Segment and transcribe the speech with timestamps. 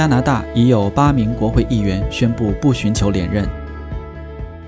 [0.00, 3.46] 加拿大已有八名国会议员宣布不寻求连任。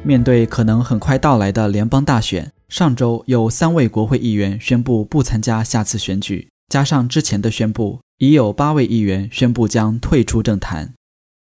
[0.05, 10.93] 面对可能很快到来的联邦大选，上周有三位国会议员宣布不参加下次选举，加上之前的宣布，已有八位议员宣布将退出政坛。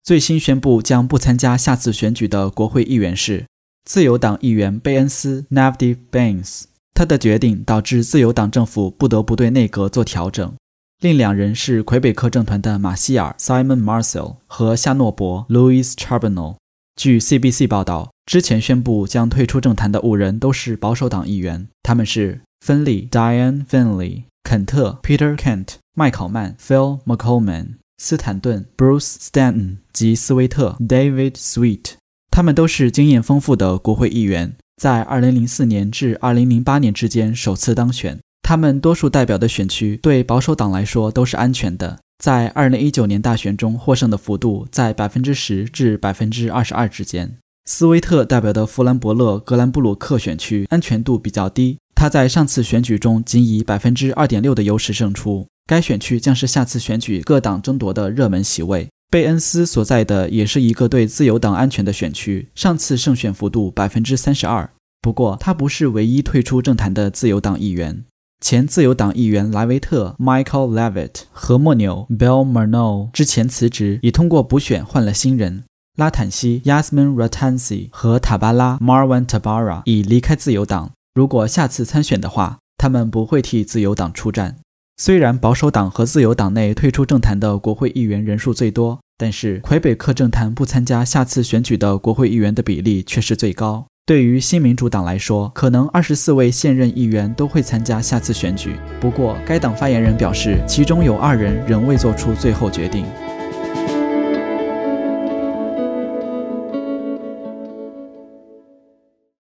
[0.01, 3.45] 最新宣布将不参加下次选举的国会议员是
[3.83, 6.63] 自由党议员贝恩斯 （Navdi Bains）。
[6.93, 10.53] 他的决定导致自由党政府不得不对内阁做调整。
[11.02, 16.57] 另两人是魁北克政团的马希尔 （Simon Marcel） 和夏诺伯 （Louis Charbonneau）。
[16.96, 31.93] 据 CBC 报道，之前宣布将退出政坛的五人都是保守党议员，他们是芬利 （Diane Finley）、肯特 （Peter Kent）、麦考曼 （Phil McColman）、斯坦顿 （Bruce Stanton） 及斯威特 （David Sweet）。
[32.30, 38.19] 他们都是经验丰富的国会议员，在2004年至2008年之间首次当选。
[38.41, 41.99] 他们多数代表的选区对保守党来说都是安全的。
[42.23, 47.38] 在二零一九年大选中获胜的幅度在百分之十至百分之二十二之间。
[47.66, 55.47] 斯威特代表的弗兰伯勒格兰布鲁克选区安全度比较低，他在上次选举中仅以百分之二点六的优势胜出。
[55.67, 58.89] 该选区将是下次选举各党争夺的热门席位。
[59.09, 64.69] 贝恩斯所在的也是一个对自由党安全的选区，上次胜选幅度百分之三十二。
[65.01, 68.03] 不过他不是唯一退出政坛的自由党议员。
[68.42, 75.64] 前自由党议员莱维特 （Michael Levitt） 和莫纽 （Bill Murno） 之前辞职，已通过补选换了新人。
[75.95, 80.92] 拉坦西 （Yasmin Ratansi） 和塔巴拉 （Marwan Tabara） 已离开自由党。
[81.14, 84.58] 如果下次参选的话，他们不会替自由党出战。
[84.97, 93.86] 虽然保守党和自由党内退出政坛的国会议员人数最多，但是魁北克政坛不参加下次选举的国会议员的比例却是最高。
[94.11, 98.75] 对于新民主党来说，可能二十四位现任议员都会参加下次选举。
[98.99, 103.05] 不过，该党发言人表示，其中有二人仍未做出最后决定。